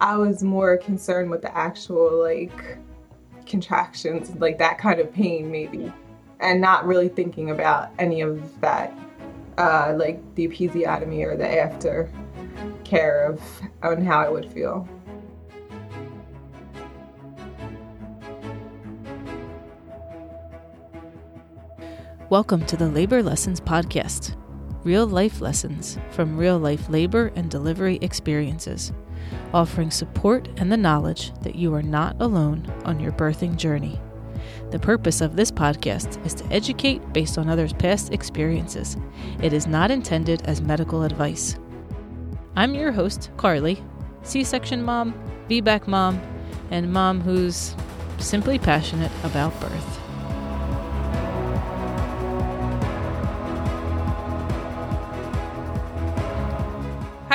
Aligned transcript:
I 0.00 0.16
was 0.16 0.44
more 0.44 0.76
concerned 0.76 1.28
with 1.28 1.42
the 1.42 1.56
actual 1.58 2.22
like 2.22 2.78
contractions, 3.46 4.30
like 4.36 4.56
that 4.58 4.78
kind 4.78 5.00
of 5.00 5.12
pain 5.12 5.50
maybe, 5.50 5.92
and 6.38 6.60
not 6.60 6.86
really 6.86 7.08
thinking 7.08 7.50
about 7.50 7.90
any 7.98 8.20
of 8.20 8.60
that, 8.60 8.96
uh, 9.56 9.94
like 9.96 10.22
the 10.36 10.46
episiotomy 10.46 11.26
or 11.26 11.36
the 11.36 11.60
after 11.60 12.08
care 12.84 13.24
of 13.24 13.42
on 13.82 14.04
how 14.04 14.20
I 14.20 14.28
would 14.28 14.48
feel. 14.52 14.88
Welcome 22.30 22.64
to 22.66 22.76
the 22.76 22.88
Labor 22.88 23.20
Lessons 23.20 23.60
Podcast 23.60 24.36
real 24.88 25.06
life 25.06 25.42
lessons 25.42 25.98
from 26.12 26.38
real 26.38 26.58
life 26.58 26.88
labor 26.88 27.30
and 27.36 27.50
delivery 27.50 27.98
experiences, 28.00 28.90
offering 29.52 29.90
support 29.90 30.48
and 30.56 30.72
the 30.72 30.76
knowledge 30.78 31.30
that 31.42 31.54
you 31.54 31.74
are 31.74 31.82
not 31.82 32.16
alone 32.20 32.66
on 32.86 32.98
your 32.98 33.12
birthing 33.12 33.54
journey. 33.54 34.00
The 34.70 34.78
purpose 34.78 35.20
of 35.20 35.36
this 35.36 35.50
podcast 35.50 36.24
is 36.24 36.32
to 36.32 36.46
educate 36.46 37.12
based 37.12 37.36
on 37.36 37.50
others' 37.50 37.74
past 37.74 38.14
experiences. 38.14 38.96
It 39.42 39.52
is 39.52 39.66
not 39.66 39.90
intended 39.90 40.40
as 40.46 40.62
medical 40.62 41.02
advice. 41.02 41.58
I'm 42.56 42.74
your 42.74 42.90
host, 42.90 43.28
Carly, 43.36 43.84
C 44.22 44.42
section 44.42 44.82
mom, 44.82 45.12
VBAC 45.50 45.86
mom, 45.86 46.18
and 46.70 46.90
mom 46.90 47.20
who's 47.20 47.74
simply 48.16 48.58
passionate 48.58 49.12
about 49.22 49.52
birth. 49.60 50.07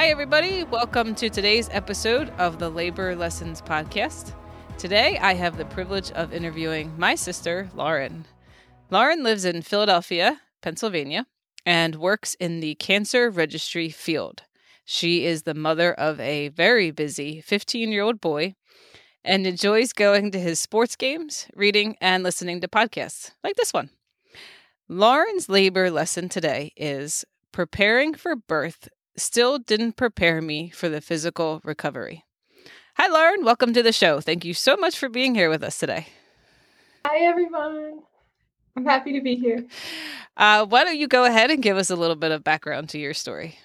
Hi, 0.03 0.09
everybody. 0.09 0.65
Welcome 0.65 1.15
to 1.15 1.29
today's 1.29 1.69
episode 1.71 2.29
of 2.31 2.59
the 2.59 2.67
Labor 2.67 3.15
Lessons 3.15 3.61
Podcast. 3.61 4.35
Today, 4.77 5.17
I 5.17 5.33
have 5.33 5.55
the 5.55 5.63
privilege 5.63 6.11
of 6.11 6.33
interviewing 6.33 6.91
my 6.97 7.15
sister, 7.15 7.69
Lauren. 7.73 8.25
Lauren 8.89 9.23
lives 9.23 9.45
in 9.45 9.61
Philadelphia, 9.61 10.41
Pennsylvania, 10.61 11.25
and 11.65 11.95
works 11.95 12.35
in 12.37 12.59
the 12.59 12.75
cancer 12.75 13.29
registry 13.29 13.87
field. 13.87 14.41
She 14.83 15.25
is 15.25 15.43
the 15.43 15.53
mother 15.53 15.93
of 15.93 16.19
a 16.19 16.49
very 16.49 16.91
busy 16.91 17.39
15 17.39 17.89
year 17.89 18.03
old 18.03 18.19
boy 18.19 18.55
and 19.23 19.47
enjoys 19.47 19.93
going 19.93 20.31
to 20.31 20.37
his 20.39 20.59
sports 20.59 20.97
games, 20.97 21.47
reading, 21.55 21.95
and 22.01 22.23
listening 22.23 22.59
to 22.59 22.67
podcasts 22.67 23.31
like 23.41 23.55
this 23.55 23.71
one. 23.71 23.89
Lauren's 24.89 25.47
labor 25.47 25.89
lesson 25.89 26.27
today 26.27 26.73
is 26.75 27.23
preparing 27.53 28.13
for 28.13 28.35
birth 28.35 28.89
still 29.15 29.59
didn't 29.59 29.93
prepare 29.93 30.41
me 30.41 30.69
for 30.69 30.89
the 30.89 31.01
physical 31.01 31.61
recovery. 31.63 32.23
Hi, 32.95 33.07
Lauren. 33.07 33.43
Welcome 33.43 33.73
to 33.73 33.83
the 33.83 33.91
show. 33.91 34.19
Thank 34.19 34.45
you 34.45 34.53
so 34.53 34.77
much 34.77 34.97
for 34.97 35.09
being 35.09 35.35
here 35.35 35.49
with 35.49 35.63
us 35.63 35.77
today. 35.77 36.07
Hi, 37.05 37.25
everyone. 37.25 38.01
I'm 38.75 38.85
happy 38.85 39.13
to 39.13 39.21
be 39.21 39.35
here. 39.35 39.65
Uh, 40.37 40.65
why 40.65 40.83
don't 40.83 40.97
you 40.97 41.07
go 41.07 41.25
ahead 41.25 41.51
and 41.51 41.61
give 41.61 41.77
us 41.77 41.89
a 41.89 41.95
little 41.95 42.15
bit 42.15 42.31
of 42.31 42.43
background 42.43 42.89
to 42.89 42.99
your 42.99 43.13
story? 43.13 43.57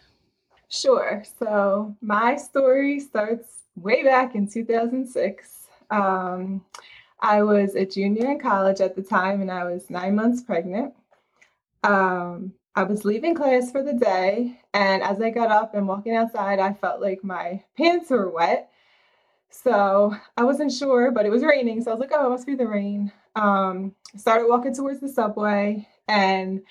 Sure. 0.69 1.25
So, 1.39 1.97
my 2.03 2.37
story 2.37 3.01
starts 3.01 3.63
way 3.77 4.03
back 4.03 4.35
in 4.35 4.49
2006. 4.49 5.67
Um, 5.91 6.65
I 7.21 7.43
was 7.43 7.75
a 7.75 7.87
junior 7.87 8.31
in 8.31 8.39
college 8.39 8.81
at 8.81 8.95
the 8.95 9.03
time 9.03 9.41
and 9.41 9.51
I 9.51 9.65
was 9.65 9.89
nine 9.89 10.15
months 10.15 10.43
pregnant. 10.43 10.95
Um, 11.85 12.53
I 12.75 12.85
was 12.85 13.05
leaving 13.05 13.35
class 13.35 13.73
for 13.73 13.83
the 13.83 13.95
day, 13.95 14.61
and 14.73 15.03
as 15.03 15.21
I 15.21 15.31
got 15.31 15.51
up 15.51 15.75
and 15.75 15.89
walking 15.89 16.15
outside, 16.15 16.61
I 16.61 16.75
felt 16.75 17.01
like 17.01 17.25
my 17.25 17.65
pants 17.77 18.11
were 18.11 18.31
wet. 18.31 18.71
So 19.51 20.15
I 20.37 20.45
wasn't 20.45 20.73
sure, 20.73 21.11
but 21.11 21.27
it 21.27 21.31
was 21.31 21.43
raining. 21.43 21.83
So 21.83 21.91
I 21.91 21.95
was 21.95 22.01
like, 22.01 22.13
oh, 22.13 22.27
it 22.27 22.31
must 22.31 22.47
be 22.47 22.55
the 22.55 22.69
rain. 22.69 23.13
Um, 23.35 23.95
started 24.17 24.49
walking 24.49 24.75
towards 24.75 25.01
the 25.01 25.09
subway, 25.09 25.89
and 26.07 26.63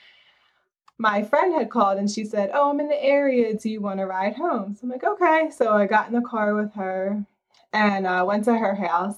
my 0.98 1.24
friend 1.24 1.54
had 1.54 1.70
called 1.70 2.00
and 2.00 2.10
she 2.10 2.26
said, 2.26 2.50
Oh, 2.54 2.70
I'm 2.70 2.80
in 2.80 2.90
the 2.90 3.04
area. 3.04 3.54
Do 3.54 3.70
you 3.70 3.82
want 3.82 4.00
to 4.00 4.06
ride 4.06 4.36
home? 4.36 4.76
So 4.76 4.82
I'm 4.84 4.90
like, 4.90 5.04
Okay. 5.04 5.50
So 5.56 5.74
I 5.74 5.86
got 5.86 6.08
in 6.08 6.14
the 6.14 6.28
car 6.28 6.56
with 6.56 6.74
her 6.74 7.24
and 7.74 8.08
uh, 8.08 8.24
went 8.28 8.46
to 8.46 8.58
her 8.58 8.76
house. 8.76 9.18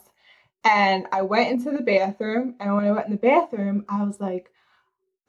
And 0.65 1.07
I 1.13 1.21
went 1.21 1.51
into 1.51 1.71
the 1.71 1.83
bathroom. 1.83 2.55
And 2.59 2.75
when 2.75 2.85
I 2.85 2.91
went 2.91 3.05
in 3.05 3.13
the 3.13 3.17
bathroom, 3.17 3.85
I 3.87 4.03
was 4.03 4.19
like, 4.19 4.51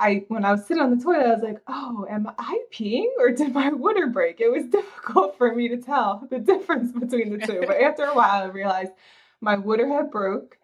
I 0.00 0.25
when 0.28 0.44
I 0.44 0.53
was 0.53 0.66
sitting 0.66 0.83
on 0.83 0.97
the 0.97 1.03
toilet, 1.03 1.27
I 1.27 1.34
was 1.34 1.43
like, 1.43 1.62
"Oh, 1.69 2.06
am 2.09 2.31
I 2.38 2.62
peeing 2.72 3.11
or 3.19 3.31
did 3.31 3.53
my 3.53 3.71
water 3.71 4.06
break?" 4.06 4.41
It 4.41 4.50
was 4.50 4.65
difficult 4.71 5.37
for 5.37 5.55
me 5.55 5.69
to 5.69 5.77
tell 5.77 6.27
the 6.31 6.38
difference 6.38 6.93
between 6.93 7.31
the 7.38 7.47
two. 7.47 7.61
but 7.66 7.81
after 7.81 8.05
a 8.05 8.15
while, 8.15 8.44
I 8.44 8.47
realized 8.47 8.93
my 9.41 9.56
water 9.56 9.87
had 9.87 10.11
broke. 10.11 10.59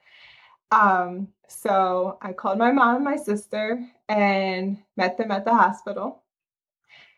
Um, 0.73 1.29
so 1.49 2.19
I 2.23 2.33
called 2.33 2.59
my 2.59 2.73
mom 2.73 2.97
and 2.97 3.05
my 3.05 3.17
sister 3.17 3.87
and 4.09 4.79
met 4.97 5.17
them 5.19 5.31
at 5.31 5.45
the 5.45 5.55
hospital. 5.55 6.23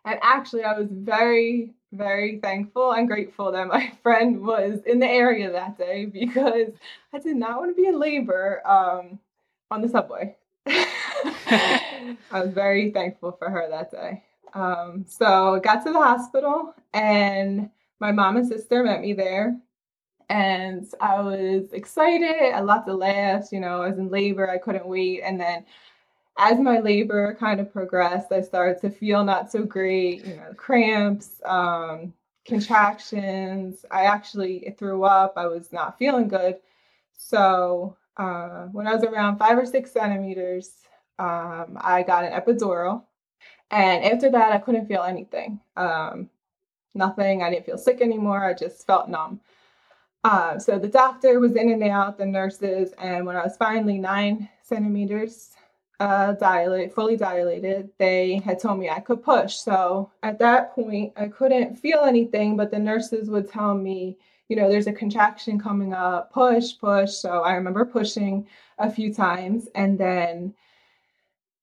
And 0.05 0.19
actually, 0.23 0.65
I 0.65 0.79
was 0.79 0.89
very, 0.91 1.75
very 1.93 2.41
thankful 2.41 2.93
and 2.93 3.09
grateful 3.09 3.53
that 3.53 3.69
my 3.69 3.93
friend 4.03 4.41
was 4.41 4.81
in 4.87 4.99
the 4.99 5.09
area 5.09 5.51
that 5.53 5.79
day 5.79 6.07
because 6.07 6.73
I 7.13 7.19
did 7.19 7.37
not 7.37 7.59
want 7.59 7.75
to 7.75 7.81
be 7.81 7.89
in 7.89 7.99
labor 7.99 8.67
um, 8.67 9.19
on 9.71 9.83
the 9.83 9.89
subway. 9.89 10.37
I 11.51 12.17
was 12.33 12.53
very 12.53 12.91
thankful 12.91 13.33
for 13.33 13.51
her 13.51 13.69
that 13.71 13.91
day. 13.91 14.25
Um, 14.55 15.05
so 15.07 15.61
got 15.63 15.85
to 15.85 15.93
the 15.93 15.99
hospital 15.99 16.75
and 16.95 17.71
my 18.01 18.13
mom 18.13 18.37
and 18.37 18.49
sister 18.49 18.83
met 18.83 19.01
me 19.01 19.13
there. 19.13 19.57
And 20.31 20.87
I 21.01 21.21
was 21.21 21.73
excited. 21.73 22.53
I 22.55 22.61
lots 22.61 22.89
of 22.89 22.97
laughs. 22.99 23.51
You 23.51 23.61
know, 23.61 23.83
I 23.83 23.89
was 23.89 23.99
in 23.99 24.11
labor. 24.11 24.49
I 24.49 24.59
couldn't 24.59 24.87
wait. 24.87 25.23
And 25.23 25.41
then 25.41 25.65
as 26.39 26.59
my 26.59 26.81
labor 26.81 27.35
kind 27.41 27.61
of 27.61 27.73
progressed, 27.73 28.31
I 28.31 28.43
started 28.43 28.81
to 28.83 28.91
feel 28.91 29.25
not 29.25 29.51
so 29.51 29.65
great, 29.65 30.25
you 30.25 30.37
know, 30.37 30.53
cramps, 30.55 31.41
um, 31.45 32.13
contractions. 32.47 33.85
I 33.91 34.05
actually 34.05 34.75
threw 34.79 35.05
up. 35.05 35.35
I 35.37 35.47
was 35.47 35.73
not 35.73 35.99
feeling 35.99 36.29
good. 36.29 36.59
So 37.17 37.97
uh, 38.19 38.67
when 38.67 38.87
I 38.87 38.95
was 38.95 39.03
around 39.05 39.39
five 39.39 39.59
or 39.59 39.67
six 39.67 39.93
centimeters, 39.93 40.71
um, 41.19 41.79
I 41.81 42.05
got 42.07 42.25
an 42.25 42.33
epidural. 42.33 43.03
And 43.71 44.05
after 44.05 44.31
that, 44.31 44.53
I 44.53 44.59
couldn't 44.59 44.87
feel 44.87 45.03
anything. 45.03 45.61
Um, 45.77 46.31
nothing. 46.95 47.43
I 47.43 47.51
didn't 47.51 47.67
feel 47.67 47.79
sick 47.79 48.01
anymore. 48.01 48.45
I 48.45 48.55
just 48.55 48.87
felt 48.87 49.09
numb. 49.09 49.41
Uh, 50.25 50.59
so 50.59 50.79
the 50.79 50.89
doctor 50.89 51.39
was 51.39 51.55
in 51.55 51.71
and 51.71 51.83
out, 51.85 52.19
the 52.19 52.27
nurses, 52.27 52.93
and 52.99 53.25
when 53.25 53.37
I 53.37 53.45
was 53.45 53.57
finally 53.57 53.99
nine 53.99 54.49
centimeters 54.63 55.51
uh, 56.01 56.33
dilated, 56.33 56.93
fully 56.93 57.17
dilated, 57.17 57.91
they 57.99 58.41
had 58.45 58.61
told 58.61 58.79
me 58.79 58.89
I 58.89 59.01
could 59.01 59.23
push. 59.23 59.57
So 59.57 60.11
at 60.23 60.39
that 60.39 60.75
point, 60.75 61.13
I 61.17 61.29
couldn't 61.29 61.77
feel 61.77 62.01
anything, 62.01 62.57
but 62.57 62.71
the 62.71 62.79
nurses 62.79 63.31
would 63.31 63.51
tell 63.51 63.75
me, 63.75 64.19
you 64.49 64.57
know, 64.57 64.69
there's 64.69 64.87
a 64.87 64.93
contraction 64.93 65.59
coming 65.59 65.93
up, 65.93 66.33
push, 66.33 66.79
push. 66.79 67.13
So 67.13 67.43
I 67.43 67.55
remember 67.55 67.85
pushing 67.85 68.47
a 68.79 68.91
few 68.91 69.13
times. 69.13 69.69
And 69.75 69.99
then 69.99 70.55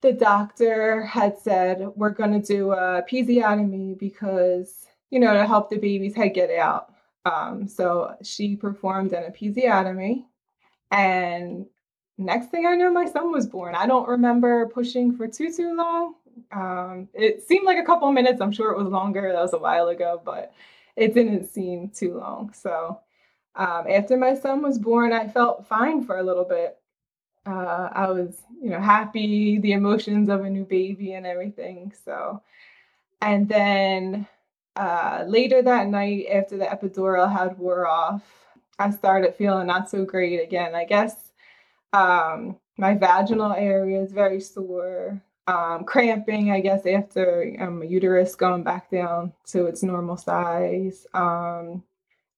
the 0.05 0.13
doctor 0.13 1.03
had 1.03 1.35
said, 1.35 1.87
we're 1.95 2.11
going 2.11 2.39
to 2.39 2.47
do 2.47 2.71
a 2.73 3.01
episiotomy 3.01 3.97
because, 3.97 4.85
you 5.09 5.19
know, 5.19 5.33
to 5.33 5.47
help 5.47 5.71
the 5.71 5.79
baby's 5.79 6.13
head 6.13 6.35
get 6.35 6.51
out. 6.51 6.93
Um, 7.25 7.67
so 7.67 8.15
she 8.21 8.55
performed 8.55 9.13
an 9.13 9.23
episiotomy. 9.23 10.25
And 10.91 11.65
next 12.19 12.51
thing 12.51 12.67
I 12.67 12.75
know, 12.75 12.91
my 12.91 13.05
son 13.05 13.31
was 13.31 13.47
born. 13.47 13.73
I 13.73 13.87
don't 13.87 14.07
remember 14.07 14.67
pushing 14.67 15.17
for 15.17 15.27
too, 15.27 15.51
too 15.51 15.75
long. 15.75 16.13
Um, 16.51 17.09
it 17.15 17.41
seemed 17.41 17.65
like 17.65 17.79
a 17.79 17.85
couple 17.85 18.11
minutes. 18.11 18.41
I'm 18.41 18.51
sure 18.51 18.71
it 18.71 18.77
was 18.77 18.87
longer. 18.87 19.31
That 19.33 19.41
was 19.41 19.53
a 19.53 19.57
while 19.57 19.87
ago, 19.87 20.21
but 20.23 20.53
it 20.95 21.15
didn't 21.15 21.47
seem 21.47 21.89
too 21.89 22.19
long. 22.19 22.53
So 22.53 22.99
um, 23.55 23.85
after 23.89 24.17
my 24.17 24.35
son 24.35 24.61
was 24.61 24.77
born, 24.77 25.13
I 25.13 25.27
felt 25.29 25.65
fine 25.65 26.05
for 26.05 26.19
a 26.19 26.23
little 26.23 26.45
bit. 26.45 26.77
Uh, 27.45 27.89
I 27.91 28.07
was, 28.09 28.41
you 28.61 28.71
know, 28.71 28.79
happy, 28.79 29.59
the 29.59 29.73
emotions 29.73 30.29
of 30.29 30.43
a 30.43 30.49
new 30.49 30.65
baby 30.65 31.13
and 31.13 31.25
everything. 31.25 31.93
So, 32.03 32.41
and 33.21 33.47
then 33.47 34.27
uh, 34.75 35.23
later 35.27 35.61
that 35.61 35.87
night, 35.87 36.25
after 36.31 36.57
the 36.57 36.65
epidural 36.65 37.31
had 37.31 37.57
wore 37.57 37.87
off, 37.87 38.23
I 38.79 38.89
started 38.91 39.35
feeling 39.35 39.67
not 39.67 39.89
so 39.89 40.05
great 40.05 40.41
again. 40.41 40.75
I 40.75 40.85
guess 40.85 41.31
um, 41.93 42.57
my 42.77 42.95
vaginal 42.95 43.53
area 43.53 44.01
is 44.01 44.11
very 44.11 44.41
sore 44.41 45.21
um, 45.47 45.83
cramping, 45.85 46.51
I 46.51 46.59
guess, 46.59 46.85
after 46.85 47.55
um, 47.59 47.83
uterus 47.83 48.35
going 48.35 48.63
back 48.63 48.89
down 48.89 49.33
to 49.47 49.67
its 49.67 49.83
normal 49.83 50.17
size. 50.17 51.05
Um, 51.13 51.83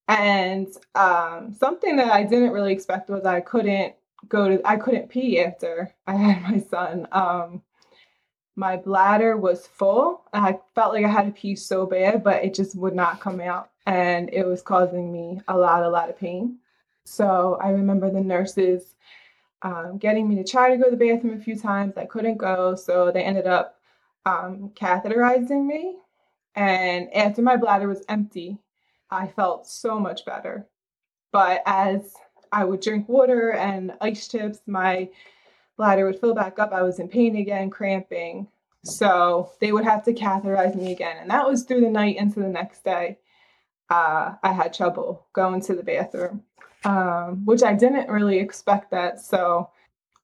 and 0.07 0.67
um, 0.95 1.53
something 1.57 1.95
that 1.97 2.11
I 2.11 2.23
didn't 2.23 2.51
really 2.51 2.73
expect 2.73 3.09
was 3.09 3.25
I 3.25 3.41
couldn't 3.41 3.95
go 4.27 4.49
to, 4.49 4.61
I 4.67 4.77
couldn't 4.77 5.09
pee 5.09 5.39
after 5.39 5.93
I 6.05 6.15
had 6.15 6.41
my 6.43 6.59
son. 6.59 7.07
Um, 7.11 7.61
my 8.55 8.77
bladder 8.77 9.37
was 9.37 9.67
full. 9.67 10.23
I 10.33 10.59
felt 10.73 10.93
like 10.93 11.05
I 11.05 11.09
had 11.09 11.25
to 11.27 11.31
pee 11.31 11.55
so 11.55 11.85
bad, 11.85 12.23
but 12.23 12.43
it 12.43 12.53
just 12.55 12.75
would 12.75 12.95
not 12.95 13.19
come 13.19 13.39
out. 13.39 13.69
and 13.87 14.29
it 14.33 14.45
was 14.45 14.61
causing 14.61 15.11
me 15.13 15.41
a 15.47 15.57
lot, 15.57 15.83
a 15.83 15.89
lot 15.89 16.09
of 16.09 16.19
pain. 16.19 16.57
So 17.05 17.57
I 17.61 17.69
remember 17.69 18.11
the 18.11 18.19
nurses 18.19 18.95
um, 19.61 19.97
getting 19.97 20.27
me 20.27 20.35
to 20.35 20.43
try 20.43 20.69
to 20.69 20.77
go 20.77 20.85
to 20.85 20.95
the 20.95 20.97
bathroom 20.97 21.39
a 21.39 21.43
few 21.43 21.57
times. 21.57 21.93
I 21.97 22.05
couldn't 22.05 22.37
go, 22.37 22.75
so 22.75 23.11
they 23.11 23.23
ended 23.23 23.47
up 23.47 23.79
um, 24.25 24.71
catheterizing 24.75 25.65
me. 25.65 25.95
And 26.55 27.13
after 27.13 27.41
my 27.41 27.55
bladder 27.55 27.87
was 27.87 28.03
empty, 28.09 28.57
I 29.09 29.27
felt 29.27 29.67
so 29.67 29.99
much 29.99 30.25
better. 30.25 30.67
But 31.31 31.63
as 31.65 32.13
I 32.51 32.65
would 32.65 32.81
drink 32.81 33.07
water 33.09 33.51
and 33.51 33.93
ice 34.01 34.27
chips, 34.27 34.59
my 34.67 35.09
bladder 35.77 36.05
would 36.05 36.19
fill 36.19 36.33
back 36.33 36.59
up. 36.59 36.73
I 36.73 36.81
was 36.81 36.99
in 36.99 37.07
pain 37.07 37.35
again, 37.35 37.69
cramping. 37.69 38.47
So 38.83 39.51
they 39.59 39.71
would 39.71 39.83
have 39.83 40.03
to 40.05 40.13
catheterize 40.13 40.75
me 40.75 40.91
again. 40.91 41.17
And 41.19 41.29
that 41.29 41.47
was 41.47 41.63
through 41.63 41.81
the 41.81 41.89
night 41.89 42.17
into 42.17 42.39
the 42.39 42.47
next 42.47 42.83
day. 42.83 43.19
Uh, 43.89 44.35
I 44.43 44.51
had 44.51 44.73
trouble 44.73 45.25
going 45.33 45.61
to 45.61 45.75
the 45.75 45.83
bathroom, 45.83 46.43
um, 46.83 47.45
which 47.45 47.63
I 47.63 47.73
didn't 47.73 48.09
really 48.09 48.39
expect 48.39 48.91
that. 48.91 49.21
So, 49.21 49.69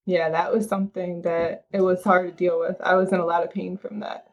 yeah, 0.05 0.29
that 0.29 0.53
was 0.53 0.67
something 0.67 1.21
that 1.21 1.65
it 1.71 1.81
was 1.81 2.03
hard 2.03 2.29
to 2.29 2.37
deal 2.37 2.59
with. 2.59 2.79
I 2.81 2.95
was 2.95 3.11
in 3.13 3.19
a 3.19 3.25
lot 3.25 3.43
of 3.43 3.51
pain 3.51 3.77
from 3.77 3.99
that. 4.01 4.27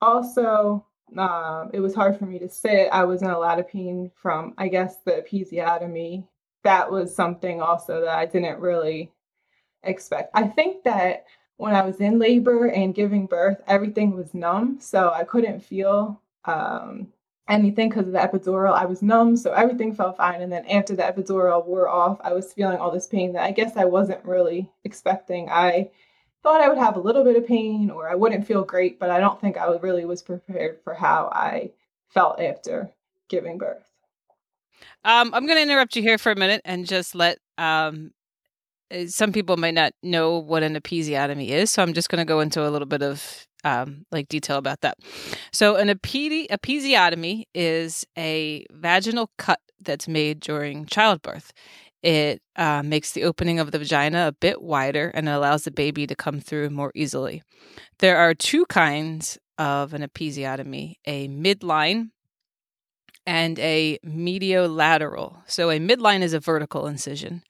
Also, 0.00 0.86
um, 1.16 1.70
it 1.72 1.80
was 1.80 1.94
hard 1.94 2.18
for 2.18 2.26
me 2.26 2.38
to 2.38 2.48
sit. 2.48 2.88
I 2.92 3.04
was 3.04 3.22
in 3.22 3.30
a 3.30 3.38
lot 3.38 3.58
of 3.58 3.68
pain 3.68 4.10
from, 4.20 4.54
I 4.58 4.68
guess, 4.68 4.98
the 5.04 5.12
episiotomy. 5.12 6.26
That 6.66 6.90
was 6.90 7.14
something 7.14 7.62
also 7.62 8.00
that 8.00 8.18
I 8.18 8.26
didn't 8.26 8.58
really 8.58 9.12
expect. 9.84 10.30
I 10.34 10.48
think 10.48 10.82
that 10.82 11.24
when 11.58 11.74
I 11.74 11.82
was 11.82 12.00
in 12.00 12.18
labor 12.18 12.66
and 12.66 12.92
giving 12.92 13.26
birth, 13.26 13.58
everything 13.68 14.16
was 14.16 14.34
numb. 14.34 14.78
So 14.80 15.12
I 15.14 15.22
couldn't 15.22 15.60
feel 15.60 16.20
um, 16.44 17.06
anything 17.48 17.88
because 17.88 18.08
of 18.08 18.12
the 18.12 18.18
epidural. 18.18 18.74
I 18.74 18.84
was 18.84 19.00
numb. 19.00 19.36
So 19.36 19.52
everything 19.52 19.94
felt 19.94 20.16
fine. 20.16 20.42
And 20.42 20.52
then 20.52 20.66
after 20.66 20.96
the 20.96 21.04
epidural 21.04 21.64
wore 21.64 21.88
off, 21.88 22.18
I 22.22 22.32
was 22.32 22.52
feeling 22.52 22.78
all 22.78 22.90
this 22.90 23.06
pain 23.06 23.32
that 23.34 23.44
I 23.44 23.52
guess 23.52 23.76
I 23.76 23.84
wasn't 23.84 24.24
really 24.24 24.68
expecting. 24.84 25.48
I 25.48 25.90
thought 26.42 26.60
I 26.60 26.68
would 26.68 26.78
have 26.78 26.96
a 26.96 27.00
little 27.00 27.24
bit 27.24 27.36
of 27.36 27.46
pain 27.46 27.90
or 27.90 28.08
I 28.08 28.16
wouldn't 28.16 28.46
feel 28.46 28.64
great, 28.64 28.98
but 28.98 29.10
I 29.10 29.20
don't 29.20 29.40
think 29.40 29.56
I 29.56 29.66
really 29.76 30.04
was 30.04 30.22
prepared 30.22 30.80
for 30.82 30.94
how 30.94 31.30
I 31.32 31.70
felt 32.08 32.40
after 32.40 32.90
giving 33.28 33.56
birth. 33.56 33.95
Um, 35.04 35.32
I'm 35.34 35.46
going 35.46 35.58
to 35.58 35.62
interrupt 35.62 35.96
you 35.96 36.02
here 36.02 36.18
for 36.18 36.32
a 36.32 36.36
minute 36.36 36.62
and 36.64 36.86
just 36.86 37.14
let 37.14 37.38
um, 37.58 38.10
uh, 38.90 39.06
some 39.06 39.32
people 39.32 39.56
might 39.56 39.74
not 39.74 39.92
know 40.02 40.38
what 40.38 40.62
an 40.62 40.74
episiotomy 40.74 41.48
is, 41.48 41.70
so 41.70 41.82
I'm 41.82 41.92
just 41.92 42.08
going 42.08 42.20
to 42.20 42.24
go 42.24 42.40
into 42.40 42.66
a 42.66 42.70
little 42.70 42.86
bit 42.86 43.02
of 43.02 43.46
um, 43.64 44.06
like 44.12 44.28
detail 44.28 44.58
about 44.58 44.82
that. 44.82 44.98
So, 45.52 45.76
an 45.76 45.88
epidi- 45.88 46.48
episiotomy 46.48 47.44
is 47.54 48.06
a 48.16 48.64
vaginal 48.70 49.30
cut 49.38 49.60
that's 49.80 50.08
made 50.08 50.40
during 50.40 50.86
childbirth. 50.86 51.52
It 52.02 52.40
uh, 52.54 52.82
makes 52.84 53.12
the 53.12 53.24
opening 53.24 53.58
of 53.58 53.72
the 53.72 53.78
vagina 53.78 54.28
a 54.28 54.32
bit 54.32 54.62
wider 54.62 55.10
and 55.14 55.28
allows 55.28 55.64
the 55.64 55.72
baby 55.72 56.06
to 56.06 56.14
come 56.14 56.40
through 56.40 56.70
more 56.70 56.92
easily. 56.94 57.42
There 57.98 58.18
are 58.18 58.34
two 58.34 58.66
kinds 58.66 59.38
of 59.58 59.94
an 59.94 60.02
episiotomy 60.02 60.94
a 61.06 61.28
midline 61.28 62.10
and 63.26 63.58
a 63.58 63.98
mediolateral. 64.04 65.38
So, 65.46 65.70
a 65.70 65.78
midline 65.78 66.22
is 66.22 66.32
a 66.32 66.40
vertical 66.40 66.86
incision. 66.86 67.42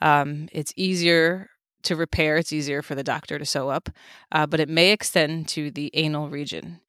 Um, 0.00 0.48
it's 0.52 0.72
easier 0.76 1.50
to 1.82 1.96
repair, 1.96 2.36
it's 2.36 2.52
easier 2.52 2.82
for 2.82 2.94
the 2.94 3.04
doctor 3.04 3.38
to 3.38 3.44
sew 3.44 3.68
up, 3.70 3.88
uh, 4.32 4.46
but 4.46 4.60
it 4.60 4.68
may 4.68 4.92
extend 4.92 5.48
to 5.48 5.70
the 5.70 5.90
anal 5.94 6.28
region. 6.28 6.80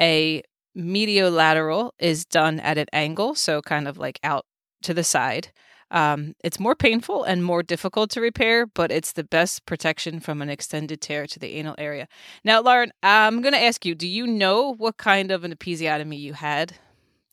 A 0.00 0.42
mediolateral 0.76 1.90
is 1.98 2.24
done 2.24 2.60
at 2.60 2.78
an 2.78 2.86
angle, 2.92 3.34
so 3.34 3.60
kind 3.60 3.88
of 3.88 3.98
like 3.98 4.18
out 4.22 4.46
to 4.82 4.94
the 4.94 5.04
side. 5.04 5.48
Um, 5.90 6.34
it's 6.44 6.60
more 6.60 6.74
painful 6.74 7.24
and 7.24 7.42
more 7.42 7.62
difficult 7.62 8.10
to 8.10 8.20
repair, 8.20 8.66
but 8.66 8.92
it's 8.92 9.12
the 9.12 9.24
best 9.24 9.64
protection 9.64 10.20
from 10.20 10.42
an 10.42 10.50
extended 10.50 11.00
tear 11.00 11.26
to 11.26 11.38
the 11.38 11.54
anal 11.54 11.74
area. 11.78 12.08
Now, 12.44 12.60
Lauren, 12.60 12.92
I'm 13.02 13.40
going 13.40 13.54
to 13.54 13.62
ask 13.62 13.86
you 13.86 13.94
do 13.94 14.06
you 14.06 14.26
know 14.26 14.74
what 14.74 14.98
kind 14.98 15.30
of 15.30 15.44
an 15.44 15.54
episiotomy 15.54 16.18
you 16.18 16.34
had? 16.34 16.74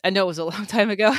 I 0.05 0.11
know 0.11 0.25
it 0.25 0.27
was 0.27 0.37
a 0.37 0.45
long 0.53 0.67
time 0.67 0.91
ago. 0.91 1.13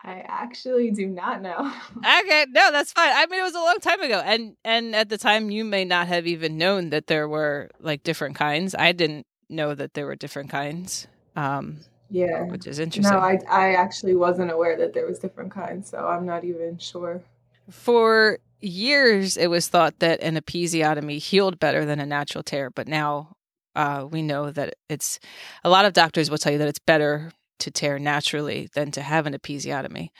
I 0.00 0.24
actually 0.26 0.90
do 0.90 1.06
not 1.06 1.42
know. 1.42 1.72
okay, 1.98 2.46
no, 2.50 2.70
that's 2.70 2.92
fine. 2.92 3.10
I 3.12 3.26
mean, 3.26 3.40
it 3.40 3.42
was 3.42 3.54
a 3.54 3.60
long 3.60 3.78
time 3.80 4.00
ago, 4.02 4.22
and 4.24 4.54
and 4.64 4.94
at 4.94 5.08
the 5.08 5.18
time, 5.18 5.50
you 5.50 5.64
may 5.64 5.84
not 5.84 6.06
have 6.06 6.26
even 6.26 6.58
known 6.58 6.90
that 6.90 7.06
there 7.06 7.28
were 7.28 7.70
like 7.80 8.02
different 8.02 8.36
kinds. 8.36 8.74
I 8.78 8.92
didn't 8.92 9.26
know 9.48 9.74
that 9.74 9.94
there 9.94 10.06
were 10.06 10.16
different 10.16 10.50
kinds. 10.50 11.06
Um, 11.34 11.78
yeah, 12.10 12.44
which 12.44 12.66
is 12.66 12.78
interesting. 12.78 13.12
No, 13.12 13.20
I 13.20 13.38
I 13.50 13.74
actually 13.74 14.14
wasn't 14.14 14.50
aware 14.50 14.76
that 14.76 14.92
there 14.92 15.06
was 15.06 15.18
different 15.18 15.50
kinds, 15.50 15.90
so 15.90 16.06
I'm 16.06 16.26
not 16.26 16.44
even 16.44 16.78
sure. 16.78 17.22
For 17.70 18.38
years, 18.60 19.36
it 19.36 19.48
was 19.48 19.68
thought 19.68 19.98
that 19.98 20.22
an 20.22 20.36
episiotomy 20.36 21.18
healed 21.18 21.58
better 21.58 21.84
than 21.84 22.00
a 22.00 22.06
natural 22.06 22.44
tear, 22.44 22.70
but 22.70 22.86
now 22.86 23.36
uh, 23.76 24.06
we 24.10 24.22
know 24.22 24.50
that 24.50 24.74
it's 24.88 25.18
a 25.64 25.70
lot 25.70 25.84
of 25.84 25.92
doctors 25.92 26.30
will 26.30 26.38
tell 26.38 26.52
you 26.52 26.58
that 26.58 26.68
it's 26.68 26.78
better 26.78 27.32
to 27.60 27.70
tear 27.70 27.98
naturally 27.98 28.68
than 28.74 28.90
to 28.92 29.02
have 29.02 29.26
an 29.26 29.34
episiotomy. 29.34 30.10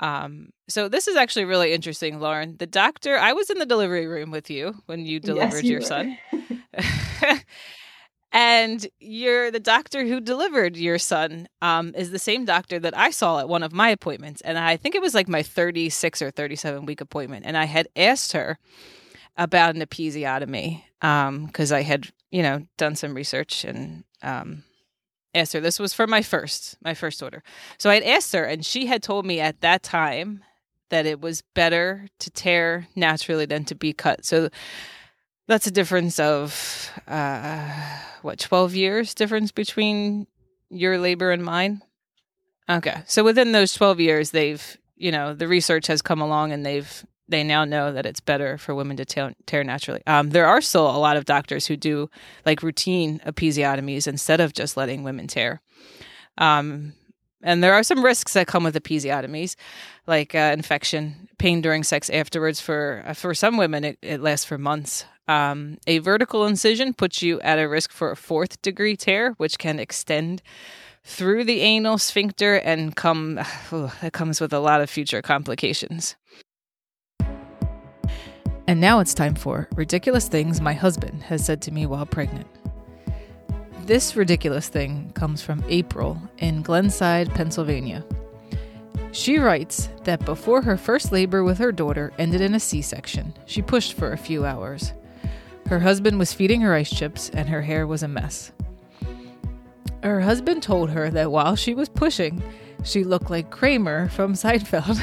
Um, 0.00 0.50
so 0.68 0.88
this 0.88 1.06
is 1.06 1.16
actually 1.16 1.44
really 1.44 1.72
interesting, 1.72 2.18
Lauren. 2.18 2.56
The 2.58 2.66
doctor, 2.66 3.18
I 3.18 3.32
was 3.32 3.50
in 3.50 3.58
the 3.58 3.66
delivery 3.66 4.06
room 4.06 4.30
with 4.30 4.50
you 4.50 4.74
when 4.86 5.04
you 5.04 5.20
delivered 5.20 5.56
yes, 5.56 5.64
you 5.64 5.70
your 5.70 5.80
were. 5.80 5.86
son. 5.86 6.18
and 8.32 8.86
you're 8.98 9.50
the 9.50 9.60
doctor 9.60 10.06
who 10.06 10.20
delivered 10.20 10.76
your 10.76 10.98
son 10.98 11.46
um, 11.60 11.94
is 11.94 12.10
the 12.10 12.18
same 12.18 12.44
doctor 12.44 12.78
that 12.78 12.96
I 12.96 13.10
saw 13.10 13.40
at 13.40 13.48
one 13.48 13.62
of 13.62 13.72
my 13.72 13.90
appointments. 13.90 14.40
And 14.40 14.58
I 14.58 14.76
think 14.76 14.94
it 14.94 15.02
was 15.02 15.14
like 15.14 15.28
my 15.28 15.42
36 15.42 16.22
or 16.22 16.30
37 16.30 16.86
week 16.86 17.00
appointment. 17.00 17.44
And 17.46 17.56
I 17.56 17.66
had 17.66 17.88
asked 17.94 18.32
her 18.32 18.58
about 19.36 19.74
an 19.74 19.82
episiotomy 19.82 20.82
because 21.00 21.72
um, 21.72 21.76
I 21.76 21.82
had, 21.82 22.08
you 22.32 22.42
know, 22.42 22.66
done 22.78 22.96
some 22.96 23.14
research 23.14 23.64
and 23.64 24.04
um, 24.22 24.64
asked 25.34 25.52
her. 25.52 25.60
This 25.60 25.78
was 25.78 25.92
for 25.92 26.06
my 26.08 26.22
first, 26.22 26.76
my 26.82 26.94
first 26.94 27.22
order. 27.22 27.44
So 27.78 27.90
I 27.90 27.94
had 27.94 28.02
asked 28.02 28.32
her, 28.32 28.44
and 28.44 28.66
she 28.66 28.86
had 28.86 29.02
told 29.02 29.24
me 29.24 29.38
at 29.38 29.60
that 29.60 29.84
time 29.84 30.42
that 30.88 31.06
it 31.06 31.20
was 31.20 31.42
better 31.54 32.08
to 32.18 32.30
tear 32.30 32.88
naturally 32.96 33.44
than 33.46 33.64
to 33.66 33.74
be 33.74 33.92
cut. 33.92 34.24
So 34.24 34.48
that's 35.46 35.66
a 35.66 35.70
difference 35.70 36.18
of 36.18 36.90
uh, 37.06 37.70
what 38.22 38.38
twelve 38.38 38.74
years 38.74 39.14
difference 39.14 39.52
between 39.52 40.26
your 40.70 40.98
labor 40.98 41.30
and 41.30 41.44
mine. 41.44 41.82
Okay, 42.68 43.02
so 43.06 43.22
within 43.22 43.52
those 43.52 43.74
twelve 43.74 44.00
years, 44.00 44.30
they've 44.30 44.78
you 44.96 45.12
know 45.12 45.34
the 45.34 45.48
research 45.48 45.86
has 45.88 46.00
come 46.00 46.22
along 46.22 46.52
and 46.52 46.64
they've 46.64 47.04
they 47.28 47.42
now 47.44 47.64
know 47.64 47.92
that 47.92 48.06
it's 48.06 48.20
better 48.20 48.58
for 48.58 48.74
women 48.74 48.96
to 48.96 49.04
tear, 49.04 49.32
tear 49.46 49.64
naturally. 49.64 50.02
Um, 50.06 50.30
there 50.30 50.46
are 50.46 50.60
still 50.60 50.88
a 50.88 50.98
lot 50.98 51.16
of 51.16 51.24
doctors 51.24 51.66
who 51.66 51.76
do 51.76 52.10
like 52.44 52.62
routine 52.62 53.20
episiotomies 53.26 54.06
instead 54.06 54.40
of 54.40 54.52
just 54.52 54.76
letting 54.76 55.02
women 55.02 55.26
tear. 55.26 55.60
Um, 56.38 56.94
and 57.42 57.62
there 57.62 57.74
are 57.74 57.82
some 57.82 58.04
risks 58.04 58.34
that 58.34 58.46
come 58.46 58.64
with 58.64 58.74
episiotomies, 58.74 59.56
like 60.06 60.34
uh, 60.34 60.52
infection, 60.52 61.28
pain 61.38 61.60
during 61.60 61.82
sex 61.82 62.08
afterwards. 62.08 62.60
For 62.60 63.02
uh, 63.06 63.14
for 63.14 63.34
some 63.34 63.56
women, 63.56 63.84
it, 63.84 63.98
it 64.00 64.20
lasts 64.20 64.46
for 64.46 64.58
months. 64.58 65.04
Um, 65.28 65.78
a 65.86 65.98
vertical 65.98 66.46
incision 66.46 66.94
puts 66.94 67.22
you 67.22 67.40
at 67.40 67.58
a 67.58 67.68
risk 67.68 67.90
for 67.90 68.10
a 68.10 68.16
fourth 68.16 68.60
degree 68.62 68.96
tear, 68.96 69.32
which 69.38 69.58
can 69.58 69.78
extend 69.78 70.42
through 71.04 71.44
the 71.44 71.60
anal 71.60 71.98
sphincter 71.98 72.54
and 72.56 72.94
come. 72.94 73.40
Oh, 73.72 73.92
it 74.02 74.12
comes 74.12 74.40
with 74.40 74.52
a 74.52 74.60
lot 74.60 74.80
of 74.80 74.90
future 74.90 75.22
complications. 75.22 76.16
And 78.66 78.80
now 78.80 79.00
it's 79.00 79.14
time 79.14 79.34
for 79.34 79.68
ridiculous 79.74 80.28
things 80.28 80.60
my 80.60 80.72
husband 80.72 81.22
has 81.24 81.44
said 81.44 81.60
to 81.62 81.72
me 81.72 81.86
while 81.86 82.06
pregnant. 82.06 82.46
This 83.84 84.14
ridiculous 84.14 84.68
thing 84.68 85.10
comes 85.14 85.42
from 85.42 85.64
April 85.68 86.20
in 86.38 86.62
Glenside, 86.62 87.34
Pennsylvania. 87.34 88.04
She 89.10 89.38
writes 89.38 89.88
that 90.04 90.24
before 90.24 90.62
her 90.62 90.76
first 90.76 91.12
labor 91.12 91.42
with 91.42 91.58
her 91.58 91.72
daughter 91.72 92.12
ended 92.18 92.40
in 92.40 92.54
a 92.54 92.60
C 92.60 92.80
section, 92.80 93.34
she 93.44 93.60
pushed 93.60 93.94
for 93.94 94.12
a 94.12 94.16
few 94.16 94.46
hours. 94.46 94.92
Her 95.66 95.80
husband 95.80 96.18
was 96.18 96.32
feeding 96.32 96.60
her 96.60 96.74
ice 96.74 96.90
chips 96.90 97.28
and 97.30 97.48
her 97.48 97.62
hair 97.62 97.86
was 97.86 98.02
a 98.02 98.08
mess. 98.08 98.52
Her 100.02 100.20
husband 100.20 100.62
told 100.62 100.90
her 100.90 101.10
that 101.10 101.30
while 101.30 101.56
she 101.56 101.74
was 101.74 101.88
pushing, 101.88 102.42
she 102.84 103.04
looked 103.04 103.30
like 103.30 103.50
Kramer 103.50 104.08
from 104.08 104.32
Seinfeld. 104.34 105.00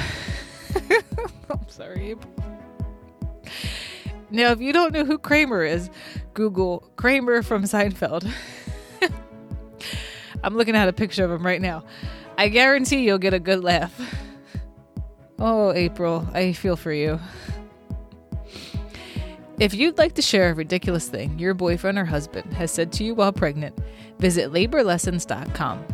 I'm 1.49 1.69
sorry, 1.69 2.11
April. 2.11 2.38
Now, 4.31 4.51
if 4.51 4.61
you 4.61 4.73
don't 4.73 4.93
know 4.93 5.05
who 5.05 5.17
Kramer 5.17 5.63
is, 5.63 5.89
Google 6.33 6.89
Kramer 6.95 7.41
from 7.41 7.63
Seinfeld. 7.63 8.29
I'm 10.43 10.55
looking 10.55 10.75
at 10.75 10.87
a 10.87 10.93
picture 10.93 11.25
of 11.25 11.31
him 11.31 11.45
right 11.45 11.61
now. 11.61 11.83
I 12.37 12.49
guarantee 12.49 13.03
you'll 13.03 13.17
get 13.17 13.33
a 13.33 13.39
good 13.39 13.63
laugh. 13.63 13.93
Oh, 15.39 15.71
April, 15.71 16.27
I 16.33 16.53
feel 16.53 16.75
for 16.75 16.91
you. 16.91 17.19
If 19.59 19.73
you'd 19.73 19.97
like 19.97 20.13
to 20.15 20.21
share 20.21 20.51
a 20.51 20.53
ridiculous 20.53 21.09
thing 21.09 21.37
your 21.37 21.53
boyfriend 21.53 21.97
or 21.97 22.05
husband 22.05 22.53
has 22.53 22.71
said 22.71 22.93
to 22.93 23.03
you 23.03 23.13
while 23.13 23.33
pregnant, 23.33 23.77
visit 24.19 24.51
laborlessons.com. 24.51 25.85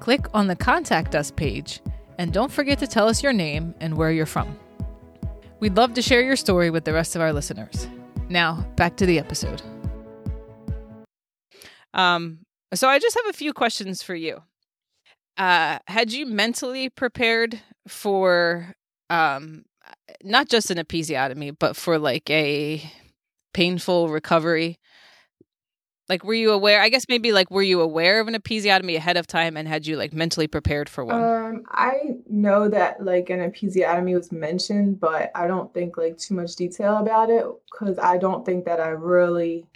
click 0.00 0.26
on 0.32 0.46
the 0.46 0.56
Contact 0.56 1.14
Us 1.14 1.30
page 1.30 1.80
and 2.18 2.32
don't 2.32 2.52
forget 2.52 2.78
to 2.78 2.86
tell 2.86 3.08
us 3.08 3.22
your 3.22 3.32
name 3.32 3.74
and 3.80 3.96
where 3.96 4.10
you're 4.10 4.26
from. 4.26 4.56
We'd 5.64 5.78
love 5.78 5.94
to 5.94 6.02
share 6.02 6.20
your 6.20 6.36
story 6.36 6.68
with 6.68 6.84
the 6.84 6.92
rest 6.92 7.16
of 7.16 7.22
our 7.22 7.32
listeners. 7.32 7.88
Now, 8.28 8.66
back 8.76 8.96
to 8.96 9.06
the 9.06 9.18
episode. 9.18 9.62
Um, 11.94 12.40
so 12.74 12.86
I 12.86 12.98
just 12.98 13.16
have 13.16 13.30
a 13.30 13.32
few 13.32 13.54
questions 13.54 14.02
for 14.02 14.14
you. 14.14 14.42
Uh, 15.38 15.78
had 15.86 16.12
you 16.12 16.26
mentally 16.26 16.90
prepared 16.90 17.62
for 17.88 18.74
um, 19.08 19.64
not 20.22 20.50
just 20.50 20.70
an 20.70 20.76
episiotomy, 20.76 21.56
but 21.58 21.76
for 21.76 21.98
like 21.98 22.28
a 22.28 22.82
painful 23.54 24.10
recovery? 24.10 24.76
Like, 26.08 26.22
were 26.22 26.34
you 26.34 26.52
aware? 26.52 26.82
I 26.82 26.90
guess 26.90 27.06
maybe 27.08 27.32
like, 27.32 27.50
were 27.50 27.62
you 27.62 27.80
aware 27.80 28.20
of 28.20 28.28
an 28.28 28.34
episiotomy 28.34 28.96
ahead 28.96 29.16
of 29.16 29.26
time, 29.26 29.56
and 29.56 29.66
had 29.66 29.86
you 29.86 29.96
like 29.96 30.12
mentally 30.12 30.46
prepared 30.46 30.88
for 30.88 31.04
one? 31.04 31.22
Um, 31.22 31.62
I 31.68 32.16
know 32.28 32.68
that 32.68 33.02
like 33.02 33.30
an 33.30 33.40
episiotomy 33.40 34.14
was 34.14 34.30
mentioned, 34.30 35.00
but 35.00 35.30
I 35.34 35.46
don't 35.46 35.72
think 35.72 35.96
like 35.96 36.18
too 36.18 36.34
much 36.34 36.56
detail 36.56 36.98
about 36.98 37.30
it 37.30 37.46
because 37.72 37.98
I 37.98 38.18
don't 38.18 38.44
think 38.44 38.66
that 38.66 38.80
I 38.80 38.88
really 38.88 39.66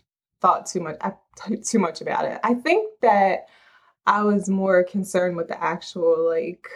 thought 0.40 0.66
too 0.66 0.80
much 0.80 0.96
I, 1.00 1.12
too 1.64 1.78
much 1.78 2.00
about 2.00 2.26
it. 2.26 2.38
I 2.44 2.54
think 2.54 2.92
that 3.00 3.46
I 4.06 4.22
was 4.22 4.48
more 4.48 4.84
concerned 4.84 5.36
with 5.36 5.48
the 5.48 5.62
actual 5.62 6.26
like 6.26 6.68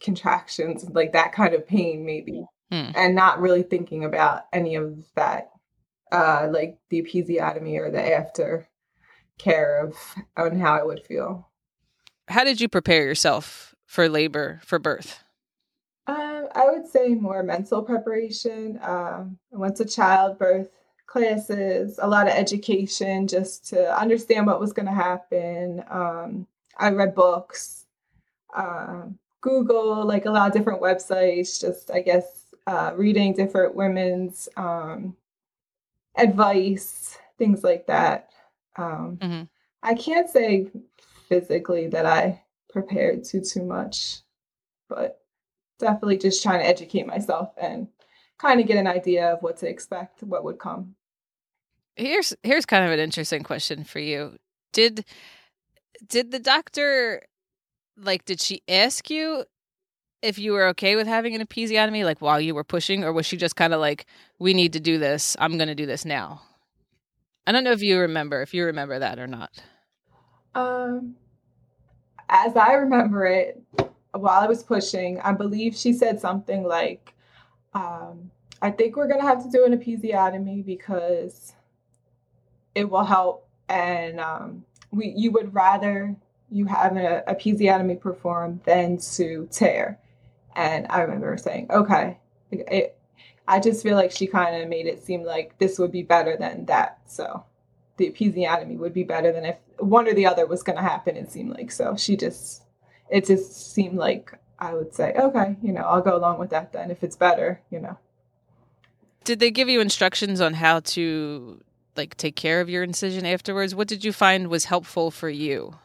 contractions, 0.00 0.88
like 0.90 1.12
that 1.12 1.32
kind 1.32 1.54
of 1.54 1.66
pain, 1.66 2.04
maybe, 2.04 2.44
hmm. 2.70 2.90
and 2.94 3.14
not 3.14 3.40
really 3.40 3.62
thinking 3.62 4.04
about 4.04 4.44
any 4.52 4.74
of 4.74 5.04
that 5.14 5.50
uh, 6.12 6.48
like 6.50 6.78
the 6.90 7.02
episiotomy 7.02 7.78
or 7.78 7.90
the 7.90 8.14
after 8.14 8.68
care 9.38 9.84
of 9.84 9.96
on 10.36 10.58
how 10.58 10.74
I 10.74 10.82
would 10.82 11.04
feel. 11.04 11.48
How 12.28 12.44
did 12.44 12.60
you 12.60 12.68
prepare 12.68 13.04
yourself 13.04 13.74
for 13.84 14.08
labor 14.08 14.60
for 14.64 14.78
birth? 14.78 15.22
Um, 16.06 16.48
I 16.54 16.70
would 16.70 16.86
say 16.86 17.14
more 17.14 17.42
mental 17.42 17.82
preparation. 17.82 18.78
Um, 18.82 19.38
I 19.52 19.58
went 19.58 19.76
to 19.76 19.84
childbirth 19.84 20.68
classes, 21.06 21.98
a 22.00 22.08
lot 22.08 22.26
of 22.26 22.34
education 22.34 23.26
just 23.26 23.68
to 23.68 23.98
understand 23.98 24.46
what 24.46 24.60
was 24.60 24.72
going 24.72 24.86
to 24.86 24.92
happen. 24.92 25.82
Um, 25.90 26.46
I 26.78 26.90
read 26.90 27.14
books, 27.14 27.86
uh, 28.54 29.02
Google, 29.40 30.04
like 30.04 30.26
a 30.26 30.30
lot 30.30 30.48
of 30.48 30.52
different 30.52 30.82
websites, 30.82 31.60
just 31.60 31.90
I 31.90 32.00
guess 32.00 32.54
uh, 32.66 32.92
reading 32.96 33.32
different 33.32 33.74
women's 33.74 34.48
um, 34.56 35.16
advice, 36.16 37.18
things 37.38 37.62
like 37.62 37.86
that. 37.86 38.30
Um, 38.76 39.18
mm-hmm. 39.20 39.42
I 39.82 39.94
can't 39.94 40.28
say 40.28 40.68
physically 41.28 41.88
that 41.88 42.06
I 42.06 42.42
prepared 42.70 43.24
too 43.24 43.40
too 43.40 43.64
much, 43.64 44.20
but 44.88 45.20
definitely 45.78 46.18
just 46.18 46.42
trying 46.42 46.60
to 46.60 46.66
educate 46.66 47.06
myself 47.06 47.50
and 47.60 47.88
kind 48.38 48.60
of 48.60 48.66
get 48.66 48.78
an 48.78 48.86
idea 48.86 49.32
of 49.32 49.42
what 49.42 49.56
to 49.58 49.68
expect, 49.68 50.22
what 50.22 50.44
would 50.44 50.58
come. 50.58 50.94
Here's 51.96 52.34
here's 52.42 52.66
kind 52.66 52.84
of 52.84 52.90
an 52.90 53.00
interesting 53.00 53.42
question 53.42 53.84
for 53.84 53.98
you. 53.98 54.36
Did 54.72 55.04
did 56.06 56.30
the 56.30 56.38
doctor 56.38 57.22
like 57.96 58.24
did 58.24 58.40
she 58.40 58.62
ask 58.68 59.08
you 59.08 59.44
if 60.26 60.38
you 60.40 60.52
were 60.52 60.66
okay 60.66 60.96
with 60.96 61.06
having 61.06 61.36
an 61.36 61.46
episiotomy 61.46 62.04
like 62.04 62.20
while 62.20 62.40
you 62.40 62.52
were 62.52 62.64
pushing 62.64 63.04
or 63.04 63.12
was 63.12 63.24
she 63.24 63.36
just 63.36 63.54
kind 63.54 63.72
of 63.72 63.80
like 63.80 64.06
we 64.40 64.52
need 64.54 64.72
to 64.72 64.80
do 64.80 64.98
this. 64.98 65.36
I'm 65.38 65.56
going 65.56 65.68
to 65.68 65.74
do 65.74 65.86
this 65.86 66.04
now. 66.04 66.42
I 67.46 67.52
don't 67.52 67.62
know 67.62 67.70
if 67.70 67.80
you 67.80 68.00
remember 68.00 68.42
if 68.42 68.52
you 68.52 68.64
remember 68.64 68.98
that 68.98 69.20
or 69.20 69.28
not. 69.28 69.50
Um 70.54 71.14
as 72.28 72.56
I 72.56 72.72
remember 72.72 73.24
it 73.24 73.62
while 74.12 74.40
I 74.42 74.46
was 74.46 74.64
pushing, 74.64 75.20
I 75.20 75.30
believe 75.32 75.76
she 75.76 75.92
said 75.92 76.20
something 76.20 76.64
like 76.64 77.14
um 77.72 78.32
I 78.60 78.70
think 78.72 78.96
we're 78.96 79.06
going 79.06 79.20
to 79.20 79.26
have 79.26 79.44
to 79.44 79.50
do 79.50 79.64
an 79.64 79.78
episiotomy 79.78 80.64
because 80.64 81.52
it 82.74 82.90
will 82.90 83.04
help 83.04 83.46
and 83.68 84.18
um 84.18 84.64
we 84.90 85.14
you 85.16 85.30
would 85.30 85.54
rather 85.54 86.16
you 86.50 86.64
have 86.66 86.96
a, 86.96 87.22
episiotomy 87.28 88.00
performed 88.00 88.60
than 88.64 88.98
to 88.98 89.48
tear. 89.52 89.98
And 90.56 90.86
I 90.88 91.02
remember 91.02 91.36
saying, 91.36 91.66
okay, 91.70 92.18
it, 92.50 92.98
I 93.46 93.60
just 93.60 93.82
feel 93.82 93.94
like 93.94 94.10
she 94.10 94.26
kind 94.26 94.60
of 94.60 94.68
made 94.68 94.86
it 94.86 95.04
seem 95.04 95.22
like 95.22 95.56
this 95.58 95.78
would 95.78 95.92
be 95.92 96.02
better 96.02 96.36
than 96.36 96.64
that. 96.64 96.98
So 97.06 97.44
the 97.98 98.10
episiotomy 98.10 98.78
would 98.78 98.94
be 98.94 99.04
better 99.04 99.32
than 99.32 99.44
if 99.44 99.56
one 99.78 100.08
or 100.08 100.14
the 100.14 100.26
other 100.26 100.46
was 100.46 100.62
going 100.62 100.76
to 100.76 100.82
happen. 100.82 101.16
It 101.16 101.30
seemed 101.30 101.50
like 101.50 101.70
so. 101.70 101.94
She 101.96 102.16
just, 102.16 102.62
it 103.10 103.26
just 103.26 103.74
seemed 103.74 103.98
like 103.98 104.32
I 104.58 104.72
would 104.72 104.94
say, 104.94 105.12
okay, 105.14 105.56
you 105.62 105.72
know, 105.72 105.82
I'll 105.82 106.00
go 106.00 106.16
along 106.16 106.38
with 106.38 106.50
that 106.50 106.72
then 106.72 106.90
if 106.90 107.04
it's 107.04 107.16
better, 107.16 107.60
you 107.70 107.78
know. 107.78 107.98
Did 109.24 109.38
they 109.40 109.50
give 109.50 109.68
you 109.68 109.80
instructions 109.80 110.40
on 110.40 110.54
how 110.54 110.80
to 110.80 111.60
like 111.96 112.16
take 112.16 112.36
care 112.36 112.62
of 112.62 112.70
your 112.70 112.82
incision 112.82 113.26
afterwards? 113.26 113.74
What 113.74 113.88
did 113.88 114.04
you 114.04 114.12
find 114.12 114.48
was 114.48 114.64
helpful 114.64 115.10
for 115.10 115.28
you? 115.28 115.76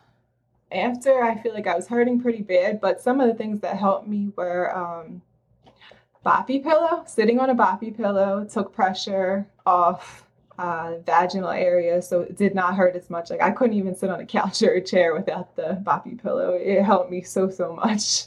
After 0.72 1.24
I 1.24 1.36
feel 1.42 1.54
like 1.54 1.68
I 1.68 1.75
was 1.75 1.88
hurting 1.88 2.22
pretty 2.22 2.42
bad, 2.42 2.80
but 2.80 3.01
some 3.01 3.20
of 3.20 3.28
the 3.28 3.34
things 3.34 3.62
that 3.62 3.78
helped 3.78 4.08
me 4.08 4.32
were 4.36 4.75
um, 4.75 5.22
boppy 6.25 6.63
pillow, 6.63 7.04
sitting 7.06 7.40
on 7.40 7.50
a 7.50 7.56
boppy 7.56 7.96
pillow 7.96 8.48
took 8.51 8.74
pressure 8.74 9.48
off 9.66 10.25
uh, 10.58 10.98
vaginal 11.06 11.50
area, 11.50 12.01
so 12.01 12.22
it 12.22 12.38
did 12.38 12.54
not 12.54 12.75
hurt 12.75 12.96
as 12.96 13.10
much. 13.10 13.30
Like 13.30 13.42
I 13.42 13.51
couldn't 13.51 13.78
even 13.78 13.96
sit 13.96 14.10
on 14.10 14.20
a 14.20 14.25
couch 14.25 14.62
or 14.62 14.74
a 14.74 14.82
chair 14.82 15.13
without 15.13 15.56
the 15.56 15.82
boppy 15.84 16.22
pillow. 16.22 16.51
It 16.54 16.84
helped 16.84 17.12
me 17.12 17.22
so 17.22 17.50
so 17.50 17.74
much. 17.74 18.25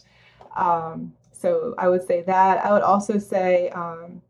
Um, 0.57 1.13
so 1.33 1.75
I 1.79 1.89
would 1.89 2.07
say 2.07 2.23
that. 2.23 2.65
I 2.65 2.73
would 2.73 2.83
also 2.83 3.19
say 3.19 3.69
um, 3.71 4.23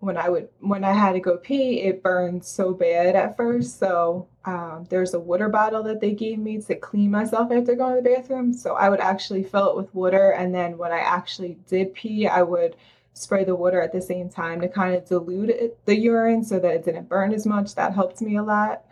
when 0.00 0.16
I 0.16 0.28
would 0.28 0.48
when 0.60 0.82
I 0.82 0.92
had 0.92 1.12
to 1.12 1.20
go 1.20 1.36
pee, 1.36 1.80
it 1.82 2.02
burned 2.02 2.44
so 2.44 2.72
bad 2.72 3.14
at 3.14 3.36
first. 3.36 3.78
So 3.78 4.26
um, 4.44 4.86
there's 4.88 5.14
a 5.14 5.20
water 5.20 5.48
bottle 5.48 5.82
that 5.84 6.00
they 6.00 6.12
gave 6.12 6.38
me 6.38 6.60
to 6.62 6.74
clean 6.74 7.10
myself 7.10 7.52
after 7.52 7.74
going 7.74 7.96
to 7.96 8.02
the 8.02 8.16
bathroom. 8.16 8.52
So 8.52 8.74
I 8.74 8.88
would 8.88 9.00
actually 9.00 9.44
fill 9.44 9.70
it 9.70 9.76
with 9.76 9.94
water, 9.94 10.32
and 10.32 10.54
then 10.54 10.78
when 10.78 10.90
I 10.92 11.00
actually 11.00 11.58
did 11.68 11.94
pee, 11.94 12.26
I 12.26 12.42
would 12.42 12.76
spray 13.12 13.44
the 13.44 13.54
water 13.54 13.82
at 13.82 13.92
the 13.92 14.00
same 14.00 14.30
time 14.30 14.60
to 14.62 14.68
kind 14.68 14.94
of 14.94 15.06
dilute 15.06 15.50
it, 15.50 15.78
the 15.84 15.96
urine 15.96 16.44
so 16.44 16.58
that 16.58 16.74
it 16.74 16.84
didn't 16.84 17.08
burn 17.08 17.34
as 17.34 17.44
much. 17.44 17.74
That 17.74 17.92
helped 17.92 18.22
me 18.22 18.36
a 18.36 18.42
lot. 18.42 18.84